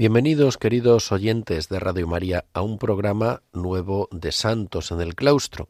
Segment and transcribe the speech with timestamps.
[0.00, 5.68] Bienvenidos, queridos oyentes de Radio María, a un programa nuevo de Santos en el Claustro,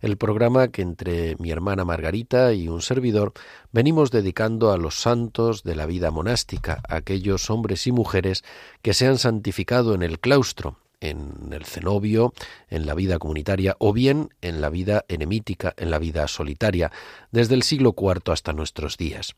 [0.00, 3.32] el programa que entre mi hermana Margarita y un servidor
[3.72, 8.44] venimos dedicando a los santos de la vida monástica, aquellos hombres y mujeres
[8.82, 12.34] que se han santificado en el claustro, en el cenobio,
[12.70, 16.92] en la vida comunitaria o bien en la vida eremítica, en la vida solitaria,
[17.32, 19.34] desde el siglo IV hasta nuestros días.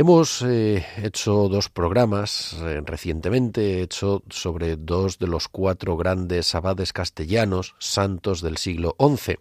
[0.00, 6.54] Hemos eh, hecho dos programas eh, recientemente, he hecho sobre dos de los cuatro grandes
[6.54, 9.38] abades castellanos, santos del siglo XI,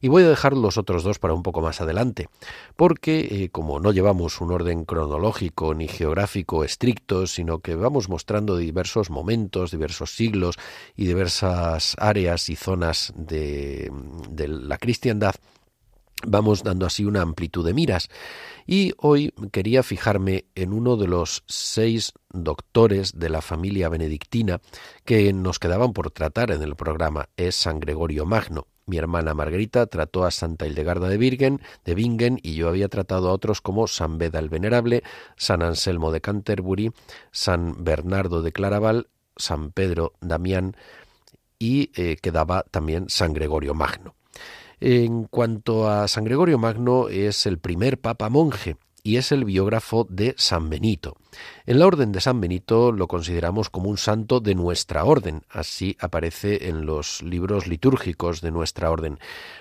[0.00, 2.28] y voy a dejar los otros dos para un poco más adelante,
[2.76, 8.56] porque eh, como no llevamos un orden cronológico ni geográfico estricto, sino que vamos mostrando
[8.56, 10.54] diversos momentos, diversos siglos
[10.94, 13.90] y diversas áreas y zonas de,
[14.30, 15.34] de la cristiandad,
[16.24, 18.08] vamos dando así una amplitud de miras.
[18.66, 24.60] Y hoy quería fijarme en uno de los seis doctores de la familia benedictina
[25.04, 27.28] que nos quedaban por tratar en el programa.
[27.36, 28.66] Es San Gregorio Magno.
[28.86, 33.28] Mi hermana Margarita trató a Santa Hildegarda de Virgen, de Bingen, y yo había tratado
[33.28, 35.02] a otros como San Beda el Venerable,
[35.36, 36.92] San Anselmo de Canterbury,
[37.32, 40.76] San Bernardo de Claraval, San Pedro Damián
[41.58, 44.14] y eh, quedaba también San Gregorio Magno.
[44.80, 50.06] En cuanto a San Gregorio Magno, es el primer papa monje y es el biógrafo
[50.10, 51.16] de San Benito.
[51.66, 55.96] En la orden de San Benito lo consideramos como un santo de nuestra orden, así
[56.00, 59.18] aparece en los libros litúrgicos de nuestra orden.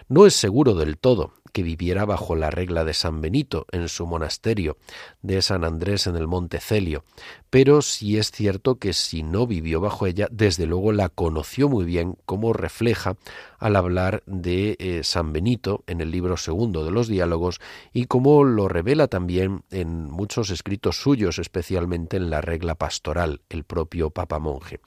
[0.08, 4.06] No es seguro del todo que viviera bajo la regla de San Benito en su
[4.06, 4.76] monasterio
[5.22, 7.06] de San Andrés en el Monte Celio,
[7.50, 11.86] pero sí es cierto que si no vivió bajo ella, desde luego la conoció muy
[11.86, 13.16] bien, como refleja
[13.58, 17.62] al hablar de eh, San Benito en el libro segundo de los diálogos
[17.94, 23.64] y como lo revela también en muchos escritos suyos, especialmente en la regla pastoral, el
[23.64, 24.80] propio Papa Monje.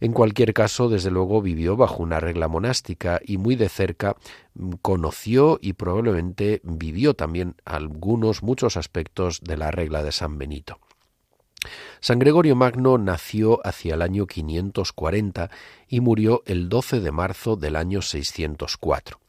[0.00, 4.16] En cualquier caso, desde luego vivió bajo una regla monástica y muy de cerca
[4.54, 10.78] mm, conoció y probablemente vivió también algunos, muchos aspectos de la regla de San Benito.
[12.00, 15.50] San Gregorio Magno nació hacia el año 540
[15.86, 19.20] y murió el 12 de marzo del año 604.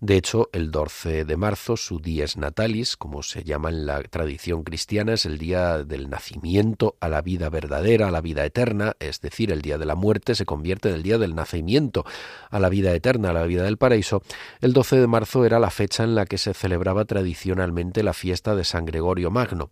[0.00, 4.64] De hecho, el 12 de marzo, su dies natalis, como se llama en la tradición
[4.64, 9.20] cristiana, es el día del nacimiento a la vida verdadera, a la vida eterna, es
[9.20, 12.04] decir, el día de la muerte se convierte en el día del nacimiento
[12.50, 14.22] a la vida eterna, a la vida del paraíso.
[14.60, 18.54] El 12 de marzo era la fecha en la que se celebraba tradicionalmente la fiesta
[18.54, 19.70] de San Gregorio Magno.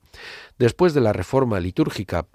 [0.59, 2.27] Después de la reforma litúrgica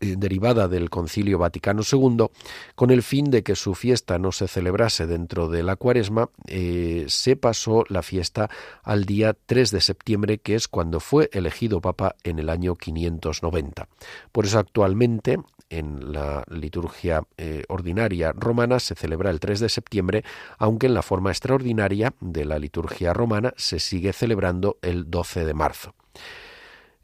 [0.00, 2.26] derivada del Concilio Vaticano II,
[2.74, 7.04] con el fin de que su fiesta no se celebrase dentro de la cuaresma, eh,
[7.08, 8.50] se pasó la fiesta
[8.82, 13.88] al día 3 de septiembre, que es cuando fue elegido Papa en el año 590.
[14.32, 20.24] Por eso actualmente en la liturgia eh, ordinaria romana se celebra el 3 de septiembre,
[20.58, 25.54] aunque en la forma extraordinaria de la liturgia romana se sigue celebrando el 12 de
[25.54, 25.94] marzo.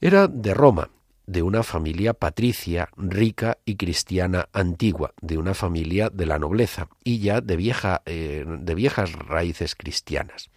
[0.01, 0.91] Era de Roma,
[1.27, 7.19] de una familia patricia, rica y cristiana antigua, de una familia de la nobleza y
[7.19, 10.51] ya de, vieja, eh, de viejas raíces cristianas.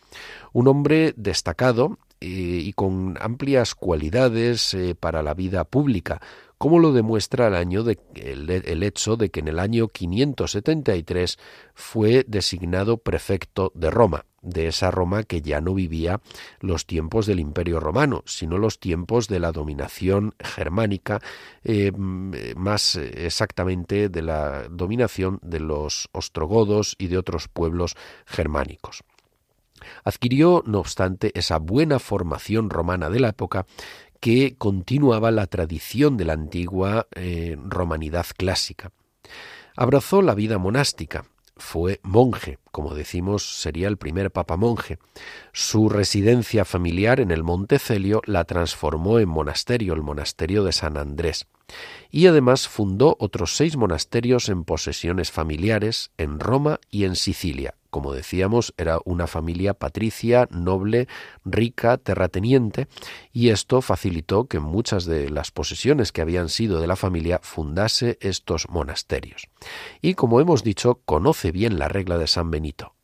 [0.53, 6.21] Un hombre destacado eh, y con amplias cualidades eh, para la vida pública,
[6.57, 11.39] como lo demuestra el, año el, hecho de que en el año 573
[11.73, 16.21] fue designado prefecto de Roma, de esa Roma que ya no vivía
[16.59, 21.21] los tiempos del Imperio Romano, sino los tiempos de la dominación germánica,
[21.63, 21.91] eh,
[22.55, 27.95] más exactamente de la dominación de los ostrogodos y de otros pueblos
[28.25, 29.03] germánicos.
[30.03, 33.65] Adquirió, no obstante, esa buena formación romana de la época
[34.19, 38.91] que continuaba la tradición de la antigua eh, romanidad clásica.
[39.75, 41.25] Abrazó la vida monástica,
[41.55, 44.99] fue monje, como decimos, sería el primer papa monje.
[45.53, 50.97] Su residencia familiar en el Monte Celio la transformó en monasterio, el monasterio de San
[50.97, 51.47] Andrés.
[52.09, 58.13] Y además fundó otros seis monasterios en posesiones familiares en Roma y en Sicilia, como
[58.13, 61.07] decíamos, era una familia patricia, noble,
[61.43, 62.87] rica, terrateniente,
[63.33, 68.17] y esto facilitó que muchas de las posesiones que habían sido de la familia fundase
[68.21, 69.47] estos monasterios.
[70.01, 72.58] Y como hemos dicho, conoce bien la regla de San Benito.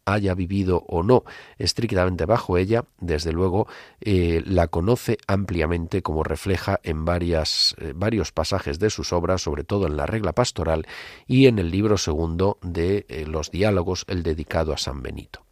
[0.06, 1.24] Haya vivido o no
[1.58, 3.68] estrictamente bajo ella, desde luego
[4.00, 9.88] eh, la conoce ampliamente como refleja en eh, varios pasajes de sus obras, sobre todo
[9.88, 10.86] en la regla pastoral
[11.28, 15.44] y en el libro segundo de eh, los diálogos, el dedicado a San Benito.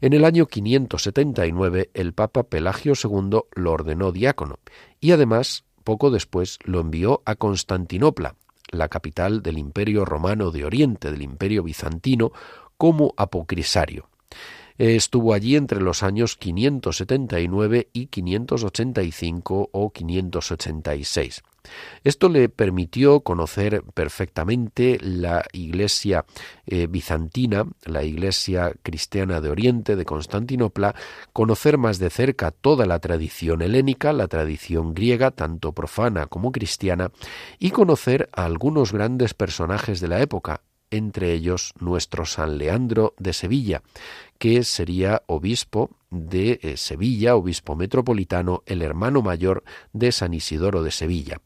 [0.00, 4.58] En el año 579 el Papa Pelagio II lo ordenó diácono
[5.00, 8.36] y además poco después lo envió a Constantinopla,
[8.72, 12.32] la capital del Imperio Romano de Oriente, del Imperio Bizantino,
[12.82, 14.08] como apocrisario.
[14.76, 21.44] Estuvo allí entre los años 579 y 585 o 586.
[22.02, 26.24] Esto le permitió conocer perfectamente la iglesia
[26.66, 30.96] eh, bizantina, la iglesia cristiana de Oriente, de Constantinopla,
[31.32, 37.12] conocer más de cerca toda la tradición helénica, la tradición griega, tanto profana como cristiana,
[37.60, 40.62] y conocer a algunos grandes personajes de la época,
[40.92, 43.82] entre ellos nuestro San Leandro de Sevilla,
[44.38, 50.90] que sería obispo de eh, Sevilla, obispo metropolitano, el hermano mayor de San Isidoro de
[50.90, 51.40] Sevilla.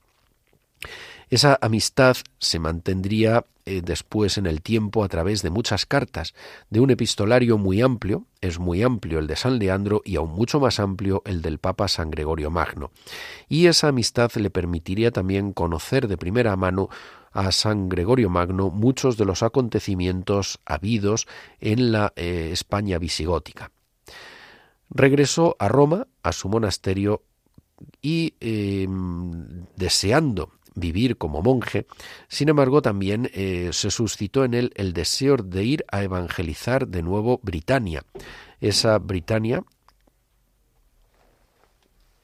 [1.28, 6.34] Esa amistad se mantendría eh, después en el tiempo a través de muchas cartas,
[6.70, 10.60] de un epistolario muy amplio, es muy amplio el de San Leandro y aún mucho
[10.60, 12.92] más amplio el del Papa San Gregorio Magno.
[13.48, 16.88] Y esa amistad le permitiría también conocer de primera mano
[17.32, 21.26] a San Gregorio Magno muchos de los acontecimientos habidos
[21.60, 23.72] en la eh, España visigótica.
[24.90, 27.22] Regresó a Roma, a su monasterio,
[28.00, 31.86] y em, deseando vivir como monje,
[32.28, 37.02] sin embargo también eh, se suscitó en él el deseo de ir a evangelizar de
[37.02, 38.04] nuevo Britania.
[38.60, 39.64] Esa Britania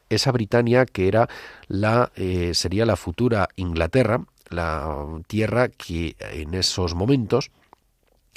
[0.09, 1.29] esa Britania que era
[1.69, 4.95] la eh, sería la futura Inglaterra, la
[5.27, 7.51] tierra que en esos momentos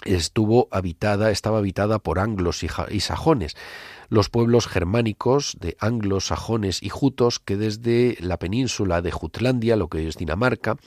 [0.03, 3.55] estuvo habitada, estaba habitada por anglos y sajones
[4.09, 9.87] los pueblos germánicos de anglos, sajones y jutos que desde la península de Jutlandia, lo
[9.89, 10.77] que es Dinamarca,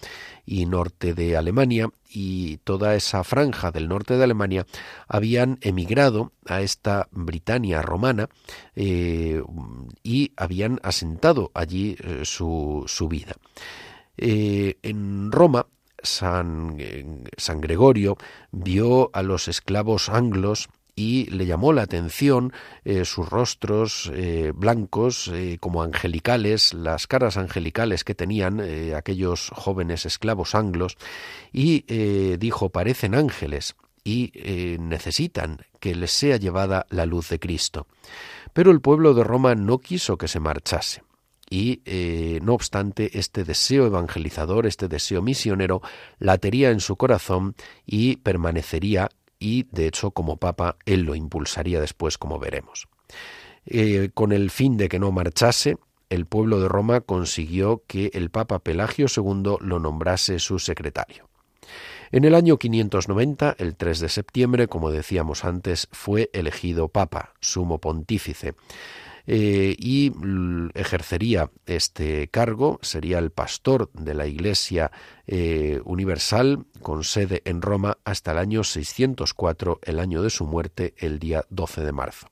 [0.46, 4.66] y norte de Alemania, y toda esa franja del norte de Alemania,
[5.06, 8.28] habían emigrado a esta Britania romana
[8.74, 9.42] eh,
[10.02, 13.34] y habían asentado allí eh, su, vida.
[14.16, 15.66] Eh, en Roma,
[16.02, 16.78] San,
[17.36, 18.16] San, Gregorio
[18.52, 20.68] vio a los esclavos anglos
[20.98, 22.52] y le llamó la atención
[22.84, 28.60] eh, sus rostros eh, blancos eh, como angelicales, las caras angelicales que tenían
[28.96, 30.96] aquellos jóvenes esclavos anglos
[31.52, 31.84] y
[32.36, 34.32] dijo parecen ángeles y
[34.80, 37.86] necesitan que les sea llevada la luz de Cristo.
[38.52, 41.02] Pero el pueblo de Roma no quiso que se marchase
[41.50, 41.82] y
[42.42, 45.80] no obstante este deseo evangelizador, este deseo misionero,
[46.18, 47.54] latería en su corazón
[47.86, 49.08] y permanecería
[49.38, 52.88] y de hecho como papa él lo impulsaría después como veremos.
[53.66, 55.76] Eh, con el fin de que no marchase,
[56.08, 61.28] el pueblo de Roma consiguió que el papa Pelagio II lo nombrase su secretario.
[62.10, 67.78] En el año 590, el 3 de septiembre, como decíamos antes, fue elegido papa, sumo
[67.78, 68.54] pontífice.
[69.30, 70.10] Eh, y
[70.72, 74.90] ejercería este cargo, sería el pastor de la Iglesia
[75.26, 80.94] eh, Universal con sede en Roma hasta el año 604, el año de su muerte,
[80.96, 82.28] el día 12 de marzo.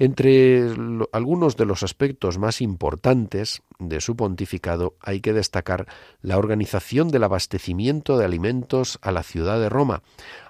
[0.00, 0.64] Entre
[1.12, 5.86] algunos de los aspectos más importantes de su pontificado hay que destacar
[6.22, 10.02] la organización del abastecimiento de alimentos a la ciudad de Roma,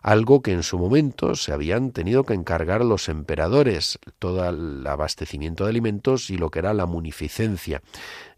[0.02, 5.64] algo que en su momento se habían tenido que encargar los emperadores, todo el abastecimiento
[5.64, 7.82] de alimentos y lo que era la munificencia,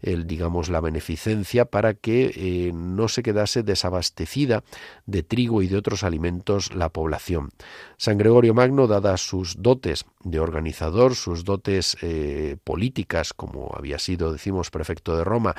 [0.03, 4.63] el, digamos la beneficencia para que eh, no se quedase desabastecida
[5.05, 7.49] de trigo y de otros alimentos la población.
[7.97, 14.31] San Gregorio Magno, dadas sus dotes de organizador, sus dotes eh, políticas, como había sido,
[14.31, 15.55] decimos, prefecto de Roma,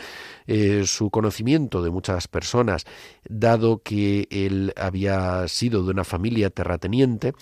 [0.46, 2.84] eh, su conocimiento de muchas personas,
[3.26, 7.32] dado que él había sido de una familia terrateniente,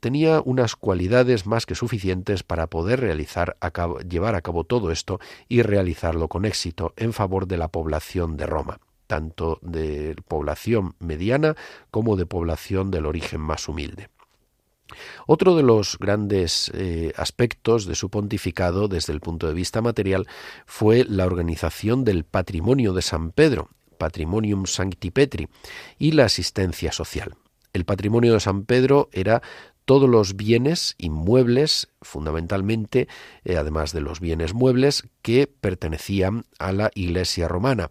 [0.00, 3.56] tenía unas cualidades más que suficientes para poder realizar,
[4.08, 8.46] llevar a cabo todo esto y realizarlo con éxito en favor de la población de
[8.46, 11.54] Roma tanto de población mediana
[11.90, 14.08] como de población del origen más humilde.
[15.26, 20.26] Otro de los grandes eh, aspectos de su pontificado desde el punto de vista material
[20.64, 25.48] fue la organización del patrimonio de San Pedro, Patrimonium Sancti Petri,
[25.98, 27.34] y la asistencia social.
[27.72, 29.42] El patrimonio de San Pedro era
[29.84, 33.08] todos los bienes inmuebles fundamentalmente,
[33.44, 37.90] eh, además de los bienes muebles, que pertenecían a la Iglesia romana.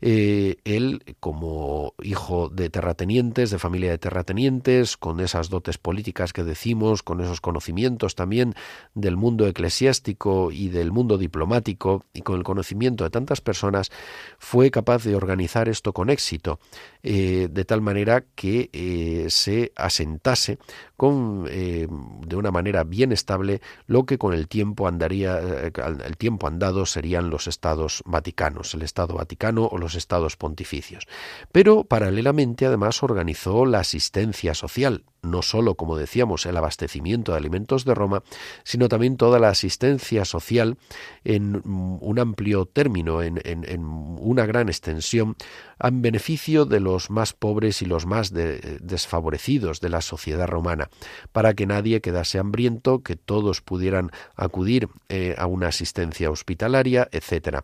[0.00, 6.42] Eh, él, como hijo de terratenientes, de familia de terratenientes, con esas dotes políticas que
[6.42, 8.54] decimos, con esos conocimientos también
[8.94, 13.90] del mundo eclesiástico y del mundo diplomático, y con el conocimiento de tantas personas,
[14.38, 16.60] fue capaz de organizar esto con éxito,
[17.02, 20.58] eh, de tal manera que se asentase
[20.96, 23.49] con, de una manera bien estable
[23.86, 29.14] lo que con el tiempo andaría, el tiempo andado serían los estados vaticanos, el Estado
[29.14, 31.06] Vaticano o los estados pontificios.
[31.52, 37.84] Pero paralelamente además organizó la asistencia social, no sólo, como decíamos, el abastecimiento de alimentos
[37.84, 38.22] de Roma,
[38.64, 40.78] sino también toda la asistencia social
[41.24, 43.40] en un amplio término, en,
[43.84, 45.36] una gran extensión,
[45.82, 50.88] en beneficio de los más pobres y los más desfavorecidos de la sociedad romana,
[51.32, 57.58] para que nadie quedase hambriento, que todos pudieran acudir eh, a una asistencia hospitalaria, etc.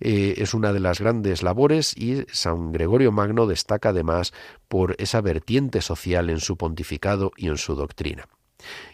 [0.00, 4.32] Eh, es una de las grandes labores y San Gregorio Magno destaca además
[4.68, 8.28] por esa vertiente social en su pontificado y en su doctrina.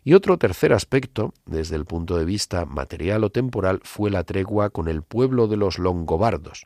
[0.04, 4.70] Y otro tercer aspecto, desde el punto de vista material o temporal, fue la tregua
[4.70, 6.64] con el pueblo de los longobardos.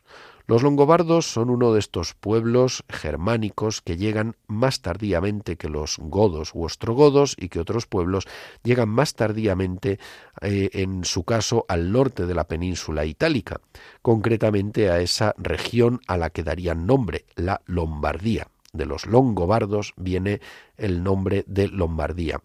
[0.49, 6.53] Los longobardos son uno de estos pueblos germánicos que llegan más tardíamente que los godos
[6.55, 8.27] u ostrogodos y que otros pueblos
[8.63, 9.99] llegan más tardíamente,
[10.41, 13.61] eh, en su caso, al norte de la península itálica,
[14.03, 20.41] concretamente a esa región a la que darían nombre, la Lombardía de los longobardos viene
[20.77, 22.41] el nombre de Lombardía.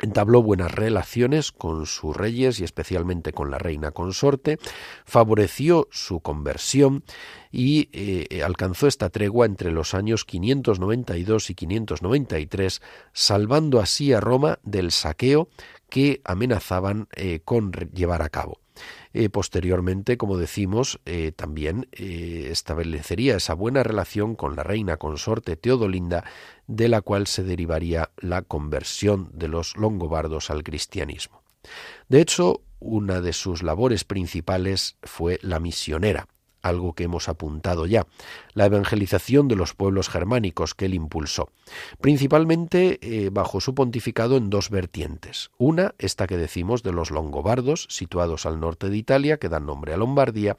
[0.00, 4.58] Entabló buenas relaciones con sus reyes y especialmente con la reina consorte,
[5.04, 7.02] favoreció su conversión
[7.50, 12.80] y eh, alcanzó esta tregua entre los años 592 y 593,
[13.12, 15.48] salvando así a Roma del saqueo
[15.90, 18.60] que amenazaban eh, con llevar a cabo.
[19.20, 25.56] Eh, posteriormente, como decimos, eh, también eh, establecería esa buena relación con la reina consorte
[25.56, 26.22] Teodolinda,
[26.68, 31.42] de la cual se derivaría la conversión de los longobardos al cristianismo.
[32.08, 36.28] De hecho, una de sus labores principales fue la misionera,
[36.62, 38.06] algo que hemos apuntado ya,
[38.54, 41.50] la evangelización de los pueblos germánicos que él impulsó,
[42.00, 45.50] principalmente eh, bajo su pontificado en dos vertientes.
[45.58, 49.94] Una, esta que decimos de los longobardos, situados al norte de Italia, que dan nombre
[49.94, 50.56] a Lombardía,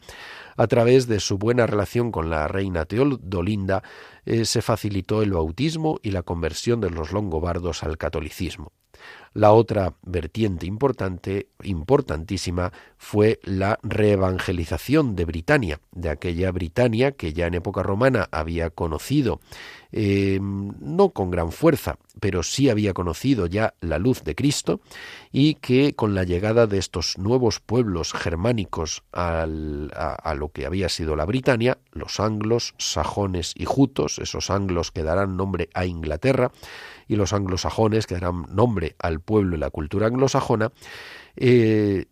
[0.58, 3.84] a través de su buena relación con la reina Teodolinda,
[4.26, 8.72] eh, se facilitó el bautismo y la conversión de los longobardos al catolicismo.
[9.34, 17.48] La otra vertiente importante, importantísima, fue la reevangelización de Britania, de aquella Britania que ya
[17.48, 19.40] en época romana había conocido,
[19.92, 24.82] eh, no con gran fuerza, pero sí había conocido ya la luz de Cristo
[25.32, 30.90] y que con la llegada de estos nuevos pueblos germánicos a, a, lo que había
[30.90, 36.52] sido la Britania, los anglos, sajones y jutos, esos anglos que darán nombre a Inglaterra,
[37.08, 40.72] y los anglosajones, que darán nombre al pueblo y la cultura anglosajona,
[41.36, 42.06] eh,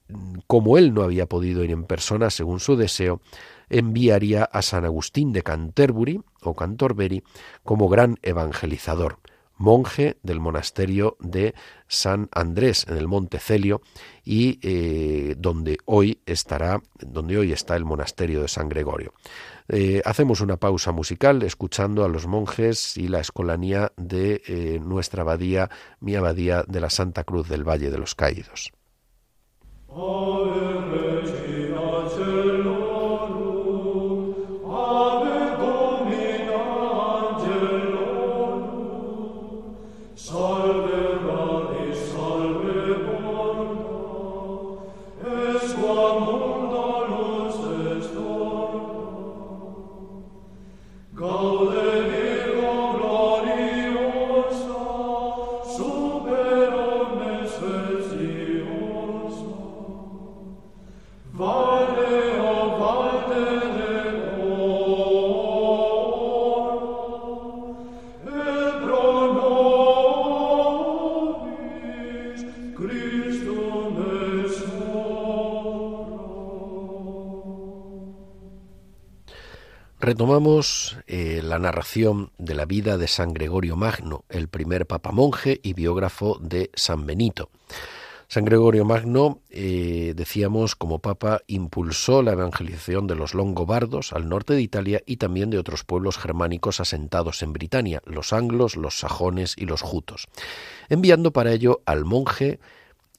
[0.48, 3.22] como él no había podido ir en persona según su deseo,
[3.70, 7.24] enviaría a San Agustín de Canterbury o Cantorbury
[7.64, 9.20] como gran evangelizador,
[9.58, 11.54] monje del monasterio de
[11.88, 13.82] San Andrés en el Monte Celio
[14.24, 19.14] y eh, donde hoy estará, donde hoy está el monasterio de San Gregorio.
[19.70, 25.24] Eh, hacemos una pausa musical escuchando a los monjes y la escolanía de eh, nuestra
[25.24, 25.70] abadía,
[26.00, 28.72] mi abadía de la Santa Cruz del Valle de los Caídos.
[80.08, 85.60] Retomamos eh, la narración de la vida de San Gregorio Magno, el primer papa monje
[85.62, 87.50] y biógrafo de San Benito.
[88.30, 94.54] San Gregorio Magno, eh, decíamos, como papa, impulsó la evangelización de los longobardos al norte
[94.54, 99.56] de Italia y también de otros pueblos germánicos asentados en Britania, los anglos, los sajones
[99.58, 100.30] y los jutos,
[100.88, 102.62] enviando para ello al monje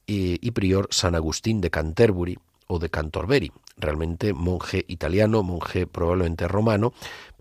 [0.06, 6.92] y prior San Agustín de Canterbury o de Cantorbery, realmente monje italiano, monje probablemente romano,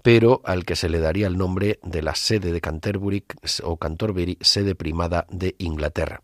[0.04, 3.26] pero al que se le daría el nombre de la sede de Canterbury
[3.64, 6.22] o Canterbury, sede primada de Inglaterra.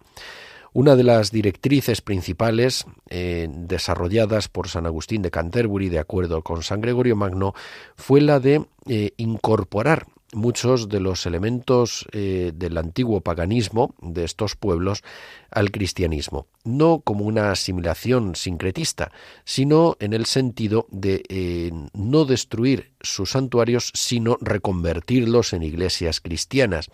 [0.75, 6.63] Una de las directrices principales eh, desarrolladas por San Agustín de Canterbury, de acuerdo con
[6.63, 7.53] San Gregorio Magno,
[7.95, 14.55] fue la de eh, incorporar muchos de los elementos eh, del antiguo paganismo de estos
[14.55, 15.03] pueblos
[15.51, 19.11] al cristianismo, no como una asimilación sincretista,
[19.45, 26.89] sino en el sentido de eh, no destruir sus santuarios, sino reconvertirlos en iglesias cristianas.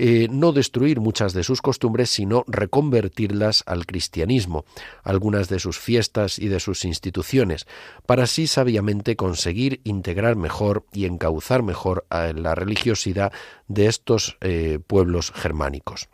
[0.00, 4.64] Eh, no destruir muchas de sus costumbres, sino reconvertirlas al cristianismo,
[5.02, 7.66] algunas de sus fiestas y de sus instituciones,
[8.06, 13.32] para así sabiamente conseguir integrar mejor y encauzar mejor a la religiosidad
[13.66, 16.08] de estos eh, pueblos germánicos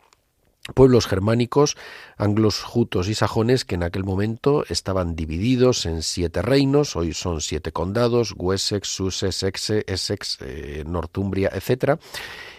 [0.73, 1.77] pueblos germánicos,
[2.17, 7.41] anglos, jutos y sajones, que en aquel momento estaban divididos en siete reinos, hoy son
[7.41, 11.99] siete condados, Wessex, Sussex, Essex, eh, Northumbria, etc.,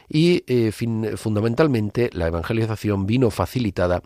[0.09, 0.71] y eh,
[1.17, 4.03] fundamentalmente la evangelización vino facilitada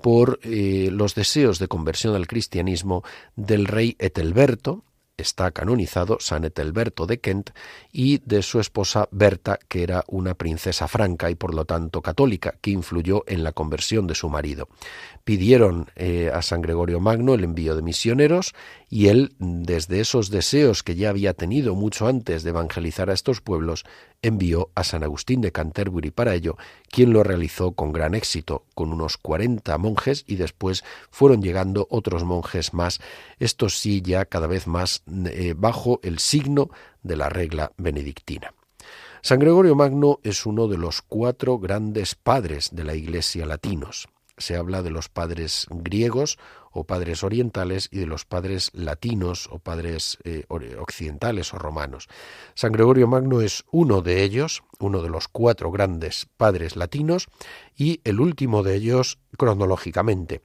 [0.00, 3.02] por eh, los deseos de conversión al cristianismo
[3.34, 4.84] del rey Etelberto,
[5.20, 7.50] está canonizado San Etelberto de Kent
[7.92, 12.54] y de su esposa Berta, que era una princesa franca y por lo tanto católica,
[12.60, 14.68] que influyó en la conversión de su marido.
[15.30, 18.52] Pidieron eh, a San Gregorio Magno el envío de misioneros
[18.88, 23.40] y él, desde esos deseos que ya había tenido mucho antes de evangelizar a estos
[23.40, 23.84] pueblos,
[24.22, 26.56] envió a San Agustín de Canterbury para ello,
[26.88, 30.82] quien lo realizó con gran éxito, con unos cuarenta monjes y después
[31.12, 32.98] fueron llegando otros monjes más,
[33.38, 36.70] estos sí ya cada vez más eh, bajo el signo
[37.04, 38.52] de la regla benedictina.
[39.22, 44.08] San Gregorio Magno es uno de los cuatro grandes padres de la Iglesia latinos.
[44.40, 46.38] Se habla de los padres griegos
[46.72, 52.08] o padres orientales y de los padres latinos o padres eh, occidentales o romanos.
[52.54, 57.28] San Gregorio Magno es uno de ellos, uno de los cuatro grandes padres latinos
[57.76, 60.42] y el último de ellos cronológicamente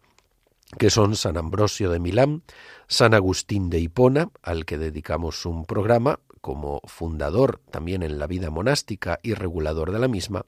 [0.77, 2.43] que son San Ambrosio de Milán,
[2.87, 8.51] San Agustín de Hipona, al que dedicamos un programa, como fundador también en la vida
[8.51, 10.45] monástica y regulador de la misma,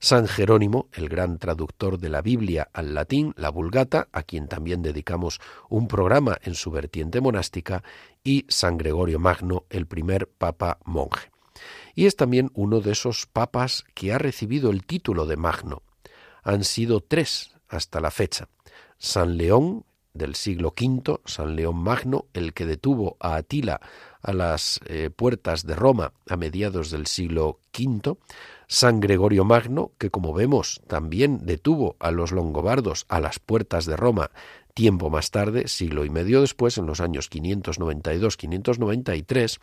[0.00, 4.82] San Jerónimo, el gran traductor de la Biblia al latín, la Vulgata, a quien también
[4.82, 7.84] dedicamos un programa en su vertiente monástica,
[8.24, 11.30] y San Gregorio Magno, el primer papa monje.
[11.94, 15.84] Y es también uno de esos papas que ha recibido el título de Magno.
[16.42, 18.48] Han sido tres hasta la fecha.
[18.98, 23.80] San León, del siglo V, San León Magno, el que detuvo a Atila
[24.26, 28.18] a las eh, puertas de Roma a mediados del siglo V,
[28.66, 33.96] San Gregorio Magno, que como vemos también detuvo a los longobardos a las puertas de
[33.96, 34.30] Roma
[34.76, 39.58] tiempo más tarde, siglo y medio después, en los años 592-593,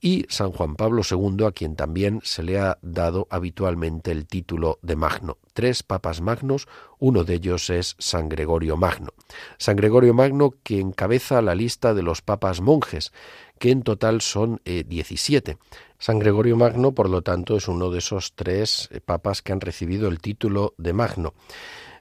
[0.00, 4.78] y San Juan Pablo II, a quien también se le ha dado habitualmente el título
[4.80, 5.38] de Magno.
[5.54, 6.68] Tres papas magnos,
[7.00, 9.10] uno de ellos es San Gregorio Magno.
[9.58, 13.12] San Gregorio Magno que encabeza la lista de los papas monjes,
[13.58, 15.52] que en total son 17.
[15.52, 15.56] Eh,
[15.98, 19.60] San Gregorio Magno, por lo tanto, es uno de esos tres eh, papas que han
[19.60, 21.34] recibido el título de Magno.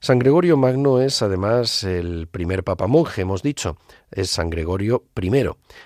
[0.02, 3.78] San Gregorio Magno es además el primer papa monje, hemos dicho,
[4.12, 5.32] es San Gregorio I.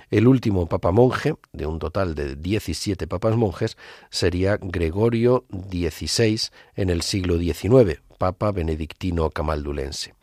[0.09, 3.77] El último papa monje, de un total de 17 papas monjes,
[4.09, 10.16] sería Gregorio XVI en el siglo XIX, papa benedictino camaldulense.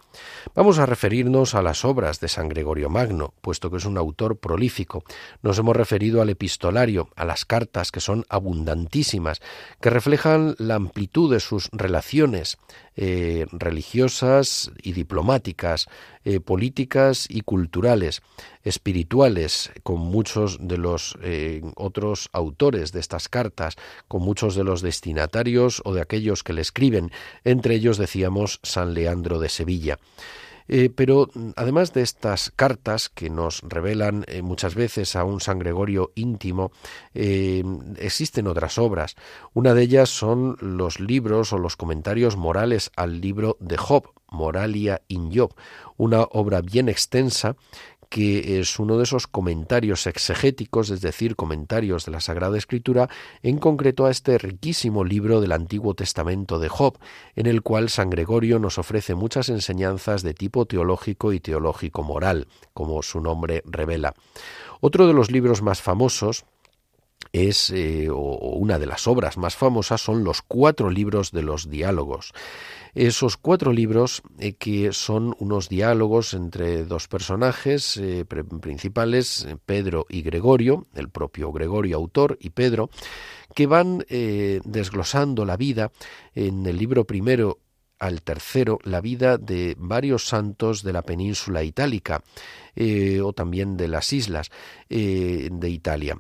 [0.55, 4.39] Vamos a referirnos a las obras de San Gregorio Magno, puesto que es un autor
[4.39, 5.05] prolífico.
[5.43, 9.41] Nos hemos referido al epistolario, a las cartas, que son abundantísimas,
[9.81, 12.59] que reflejan la amplitud de sus relaciones
[12.97, 15.89] eh, religiosas y diplomáticas,
[16.25, 18.23] eh, políticas y culturales,
[18.63, 23.75] espirituales, con muchos de los eh, otros autores de estas cartas,
[24.07, 27.11] con muchos de los destinatarios o de aquellos que le escriben,
[27.43, 29.99] entre ellos decíamos San Leandro de Sevilla.
[30.69, 35.41] Eh, pero mm, además de estas cartas que nos revelan eh, muchas veces a un
[35.41, 36.73] San Gregorio íntimo,
[37.15, 37.63] eh,
[37.99, 39.17] existen otras obras.
[39.53, 45.03] Una de ellas son los libros o los comentarios morales al libro de Job, Moralia
[45.09, 45.55] in Job,
[45.97, 47.57] una obra bien extensa
[48.15, 53.11] que es uno de esos comentarios exegéticos, es decir, comentarios de la Sagrada Escritura,
[53.43, 56.97] en concreto a este riquísimo libro del Antiguo Testamento de Job,
[57.35, 62.47] en el cual San Gregorio nos ofrece muchas enseñanzas de tipo teológico y teológico moral,
[62.73, 64.15] como su nombre revela.
[64.81, 66.45] Otro de los libros más famosos
[67.33, 71.69] es eh, o una de las obras más famosas son los cuatro libros de los
[71.69, 72.33] diálogos.
[72.95, 80.23] Esos cuatro libros eh, que son unos diálogos entre dos personajes eh, principales, Pedro y
[80.23, 82.91] Gregorio, el propio Gregorio autor y Pedro,
[83.55, 85.93] que van desglosando la vida
[86.35, 87.59] en el libro primero
[88.01, 92.23] al tercero la vida de varios santos de la península itálica
[93.23, 94.51] o también de las islas
[94.89, 96.19] de Italia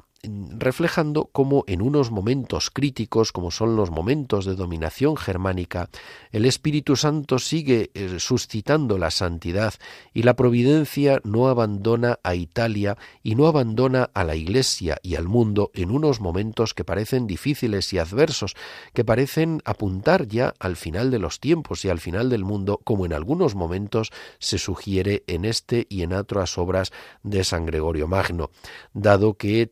[0.58, 5.88] reflejando cómo en unos momentos críticos, como son los momentos de dominación germánica,
[6.32, 9.74] el Espíritu Santo sigue eh, suscitando la santidad
[10.12, 15.28] y la providencia no abandona a Italia y no abandona a la Iglesia y al
[15.28, 18.54] mundo en unos momentos que parecen difíciles y adversos,
[18.92, 23.06] que parecen apuntar ya al final de los tiempos y al final del mundo, como
[23.06, 28.50] en algunos momentos se sugiere en este y en otras obras de San Gregorio Magno,
[28.92, 29.66] dado que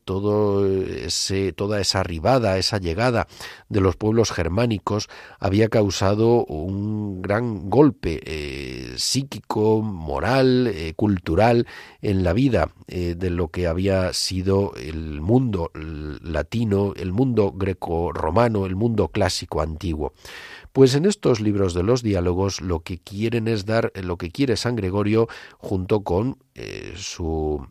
[1.56, 3.26] toda esa arribada, esa llegada
[3.68, 11.66] de los pueblos germánicos había causado un gran golpe eh, psíquico, moral, eh, cultural
[12.00, 18.66] en la vida eh, de lo que había sido el mundo latino, el mundo greco-romano,
[18.66, 20.12] el mundo clásico antiguo.
[20.72, 24.56] Pues en estos libros de los diálogos lo que quieren es dar, lo que quiere
[24.56, 25.28] San Gregorio
[25.58, 26.38] junto con
[26.96, 27.66] su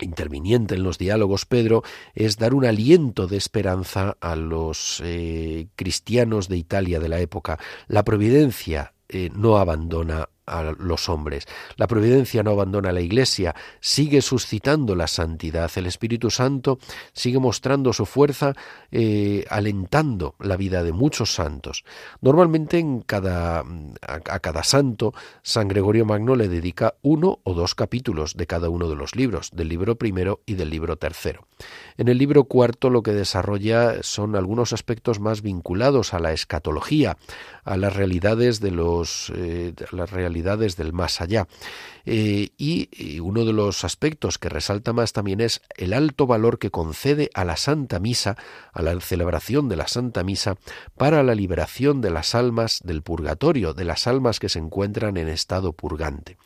[0.00, 1.82] interviniente en los diálogos Pedro
[2.14, 7.58] es dar un aliento de esperanza a los eh, cristianos de Italia de la época.
[7.88, 11.46] La providencia eh, no abandona a los hombres.
[11.76, 15.70] La providencia no abandona la Iglesia, sigue suscitando la santidad.
[15.76, 16.78] El Espíritu Santo
[17.12, 18.54] sigue mostrando su fuerza,
[18.90, 21.84] eh, alentando la vida de muchos santos.
[22.20, 23.64] Normalmente en cada,
[24.02, 28.88] a, cada santo, San Gregorio Magno le dedica uno o dos capítulos de cada uno
[28.88, 31.46] de los libros, del libro primero y del libro tercero.
[31.96, 37.16] En el libro cuarto lo que desarrolla son algunos aspectos más vinculados a la escatología,
[37.64, 39.74] a las realidades de los eh,
[40.32, 41.46] del más allá.
[42.06, 46.70] Eh, y, uno de los aspectos que resalta más también es el alto valor que
[46.70, 48.36] concede a la Santa Misa,
[48.72, 50.56] a la celebración de la Santa Misa,
[50.96, 55.28] para la liberación de las almas del purgatorio, de las almas que se encuentran en
[55.28, 56.36] estado purgante.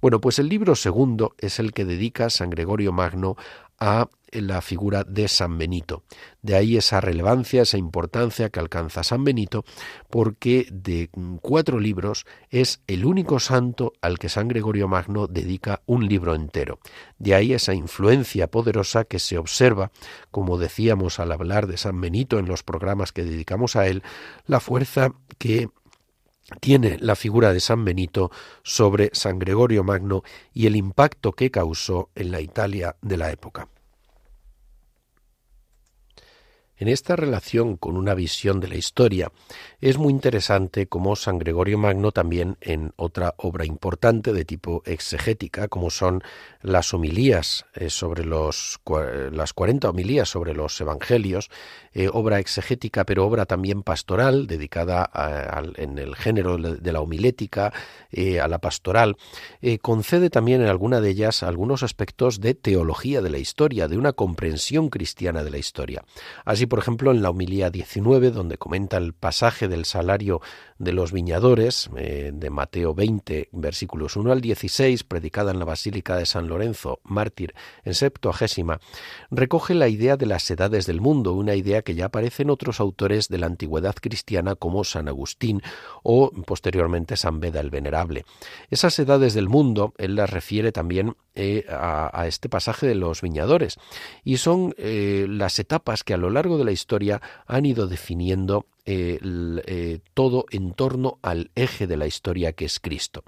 [0.00, 3.36] Bueno, pues el libro segundo es el que dedica San Gregorio Magno
[3.80, 6.04] a la figura de San Benito.
[6.42, 9.64] De ahí esa relevancia, esa importancia que alcanza San Benito,
[10.10, 11.10] porque de
[11.42, 16.78] cuatro libros es el único santo al que San Gregorio Magno dedica un libro entero.
[17.18, 19.90] De ahí esa influencia poderosa que se observa,
[20.30, 24.02] como decíamos al hablar de San Benito en los programas que dedicamos a él,
[24.46, 25.68] la fuerza que
[26.60, 28.30] tiene la figura de San Benito
[28.62, 33.68] sobre San Gregorio Magno y el impacto que causó en la Italia de la época.
[36.80, 39.32] En esta relación con una visión de la historia
[39.80, 45.66] es muy interesante cómo San Gregorio Magno también en otra obra importante de tipo exegética,
[45.66, 46.22] como son
[46.62, 48.78] las homilías eh, sobre los
[49.32, 51.50] las 40 homilías sobre los evangelios,
[51.92, 55.10] eh, obra exegética pero obra también pastoral dedicada
[55.76, 57.72] en el género de la homilética
[58.12, 59.16] eh, a la pastoral,
[59.82, 64.12] concede también en alguna de ellas algunos aspectos de teología de la historia, de una
[64.12, 66.04] comprensión cristiana de la historia.
[66.44, 70.40] Así por ejemplo, en la humilía 19, donde comenta el pasaje del salario
[70.78, 76.16] de los viñadores, eh, de Mateo 20, versículos 1 al 16, predicada en la Basílica
[76.16, 77.54] de San Lorenzo, mártir,
[77.84, 78.80] en Septuagésima,
[79.30, 82.80] recoge la idea de las edades del mundo, una idea que ya aparece en otros
[82.80, 85.62] autores de la antigüedad cristiana como San Agustín
[86.02, 88.24] o posteriormente San Beda el Venerable.
[88.70, 93.78] Esas edades del mundo, él las refiere también eh, a, este pasaje de los viñadores,
[94.24, 98.66] y son eh, las etapas que a lo largo de la historia han ido definiendo
[98.90, 103.22] eh, todo en torno al eje de la historia que es Cristo.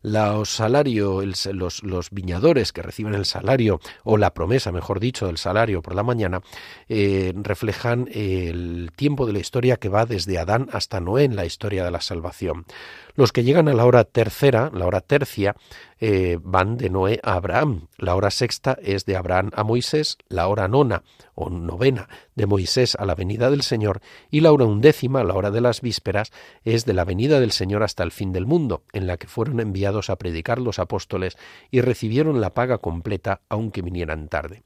[0.00, 5.82] Los salario, los, viñadores que reciben el salario, o la promesa, mejor dicho, del salario
[5.82, 6.40] por la mañana,
[6.88, 11.84] reflejan el tiempo de la historia que va desde Adán hasta Noé en la historia
[11.84, 12.64] de la salvación.
[13.14, 15.54] Los que llegan a la hora tercera, la hora tercia,
[16.06, 17.88] eh, van de Noé a Abraham.
[17.96, 21.02] La hora sexta es de Abraham a Moisés, la hora nona
[21.34, 25.50] o novena de Moisés a la venida del Señor y la hora undécima, la hora
[25.50, 26.30] de las vísperas,
[26.62, 29.60] es de la venida del Señor hasta el fin del mundo, en la que fueron
[29.60, 31.38] enviados a predicar los apóstoles
[31.70, 34.62] y recibieron la paga completa aunque vinieran tarde.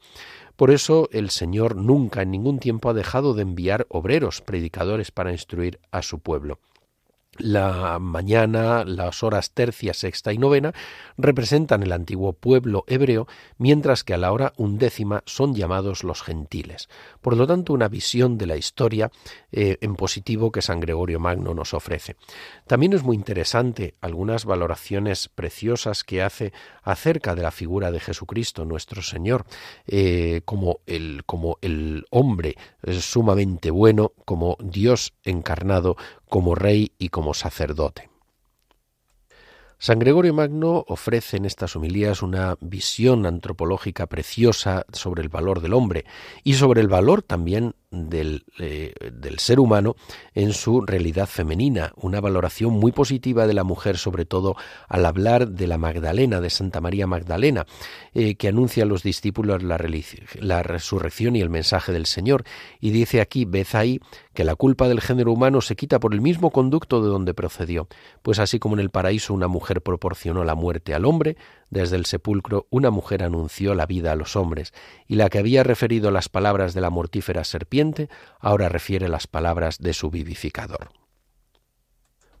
[0.57, 5.31] Por eso el Señor nunca en ningún tiempo ha dejado de enviar obreros, predicadores para
[5.31, 6.59] instruir a su pueblo.
[7.39, 10.73] La mañana, las horas tercia, sexta y novena
[11.17, 16.89] representan el antiguo pueblo hebreo, mientras que a la hora undécima son llamados los gentiles.
[17.21, 19.11] Por lo tanto, una visión de la historia
[19.51, 22.15] eh, en positivo que San Gregorio Magno nos ofrece.
[22.67, 28.65] También es muy interesante algunas valoraciones preciosas que hace acerca de la figura de Jesucristo,
[28.65, 29.45] nuestro Señor,
[29.87, 32.55] eh, como, el, como el hombre
[32.99, 35.95] sumamente bueno, como Dios encarnado,
[36.27, 38.09] como rey y como sacerdote.
[39.81, 45.73] San Gregorio Magno ofrece en estas homilías una visión antropológica preciosa sobre el valor del
[45.73, 46.03] hombre
[46.43, 49.95] y sobre el valor también del, eh, del, ser humano
[50.35, 54.55] en su realidad femenina, una valoración muy positiva de la mujer, sobre todo
[54.87, 57.65] al hablar de la Magdalena, de Santa María Magdalena,
[58.13, 59.77] eh, que anuncia a los discípulos la,
[60.63, 62.43] resurrección y el mensaje del Señor.
[62.79, 63.99] Y dice aquí, ved ahí,
[64.33, 67.87] que la culpa del género humano se quita por el mismo conducto de donde procedió,
[68.21, 71.37] pues así como en el paraíso una mujer proporcionó la muerte al hombre,
[71.69, 74.73] desde el sepulcro una mujer anunció la vida a los hombres,
[75.07, 79.79] y la que había referido las palabras de la mortífera serpiente, ahora refiere las palabras
[79.79, 80.89] de su vivificador.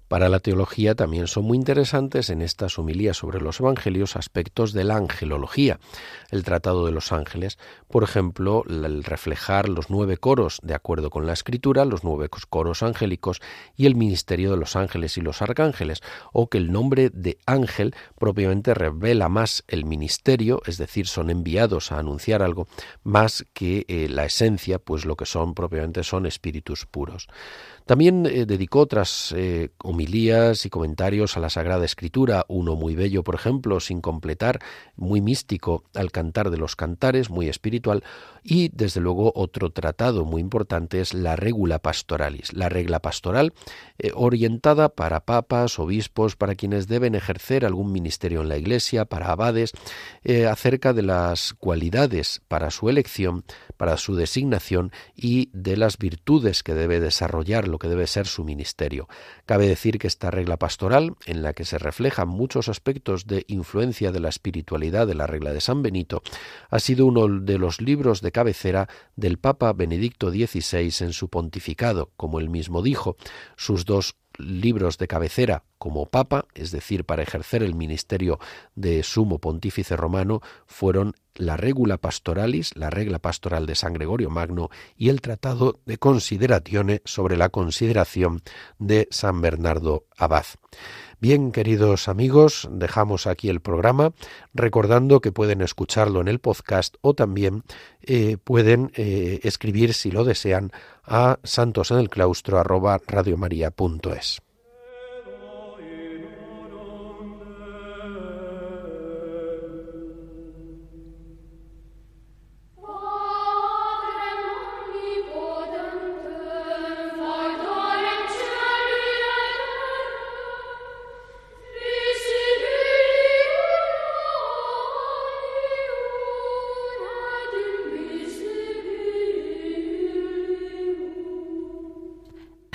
[0.09, 4.83] Para la teología también son muy interesantes en estas homilías sobre los evangelios aspectos de
[4.83, 5.79] la angelología,
[6.31, 11.27] el tratado de los ángeles, por ejemplo, el reflejar los nueve coros de acuerdo con
[11.27, 13.39] la escritura, los nueve coros angélicos
[13.77, 16.01] y el ministerio de los ángeles y los arcángeles,
[16.33, 21.91] o que el nombre de ángel propiamente revela más el ministerio, es decir, son enviados
[21.91, 22.67] a anunciar algo,
[23.03, 27.27] más que eh, la esencia, pues lo que son propiamente son espíritus puros.
[27.89, 33.35] También eh, dedicó otras eh, y comentarios a la Sagrada Escritura, uno muy bello, por
[33.35, 34.59] ejemplo, sin completar,
[34.95, 38.03] muy místico, al cantar de los cantares, muy espiritual,
[38.43, 43.53] y desde luego otro tratado muy importante es la Regula Pastoralis, la regla pastoral
[43.97, 49.31] eh, orientada para papas, obispos, para quienes deben ejercer algún ministerio en la Iglesia, para
[49.31, 49.73] abades,
[50.45, 53.43] acerca de las cualidades para su elección,
[53.77, 59.07] para su designación y de las virtudes que debe desarrollar que debe ser su ministerio.
[59.45, 64.11] Cabe decir que esta regla pastoral, en la que se reflejan muchos aspectos de influencia
[64.11, 66.21] de la espiritualidad de la regla de San Benito,
[66.69, 72.11] ha sido uno de los libros de cabecera del Papa Benedicto XVI en su pontificado,
[72.17, 73.17] como él mismo dijo.
[73.55, 78.39] Sus dos libros de cabecera como papa, es decir, para ejercer el ministerio
[78.75, 84.69] de sumo pontífice romano, fueron la Regula Pastoralis, la regla pastoral de San Gregorio Magno,
[84.97, 88.41] y el Tratado de Consideratione sobre la consideración
[88.77, 90.45] de San Bernardo Abad.
[91.21, 94.13] Bien, queridos amigos, dejamos aquí el programa,
[94.53, 97.63] recordando que pueden escucharlo en el podcast o también
[98.01, 100.71] eh, pueden eh, escribir, si lo desean,
[101.03, 104.41] a santosenelclaustro@radiomaria.es.